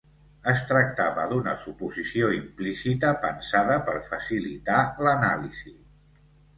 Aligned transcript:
Es 0.53 0.61
tractava 0.69 1.25
d'una 1.33 1.53
suposició 1.65 2.31
implícita 2.39 3.13
pensada 3.29 3.79
per 3.91 3.97
facilitar 4.11 4.83
l'anàlisi. 5.07 5.81